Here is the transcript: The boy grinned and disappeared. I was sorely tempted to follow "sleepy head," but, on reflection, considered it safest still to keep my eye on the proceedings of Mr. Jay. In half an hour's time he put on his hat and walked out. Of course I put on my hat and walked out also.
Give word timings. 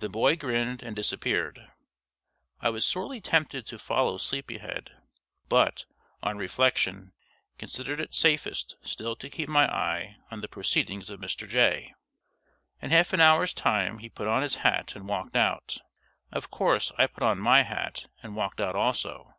The 0.00 0.10
boy 0.10 0.36
grinned 0.36 0.82
and 0.82 0.94
disappeared. 0.94 1.72
I 2.60 2.68
was 2.68 2.84
sorely 2.84 3.22
tempted 3.22 3.64
to 3.64 3.78
follow 3.78 4.18
"sleepy 4.18 4.58
head," 4.58 4.90
but, 5.48 5.86
on 6.22 6.36
reflection, 6.36 7.14
considered 7.56 7.98
it 7.98 8.12
safest 8.12 8.76
still 8.82 9.16
to 9.16 9.30
keep 9.30 9.48
my 9.48 9.66
eye 9.74 10.18
on 10.30 10.42
the 10.42 10.46
proceedings 10.48 11.08
of 11.08 11.20
Mr. 11.20 11.48
Jay. 11.48 11.94
In 12.82 12.90
half 12.90 13.14
an 13.14 13.22
hour's 13.22 13.54
time 13.54 13.96
he 14.00 14.10
put 14.10 14.28
on 14.28 14.42
his 14.42 14.56
hat 14.56 14.94
and 14.94 15.08
walked 15.08 15.36
out. 15.36 15.78
Of 16.30 16.50
course 16.50 16.92
I 16.98 17.06
put 17.06 17.22
on 17.22 17.38
my 17.38 17.62
hat 17.62 18.08
and 18.22 18.36
walked 18.36 18.60
out 18.60 18.76
also. 18.76 19.36